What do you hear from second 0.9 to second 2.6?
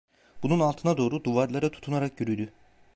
doğru, duvarlara tutunarak yürüdü.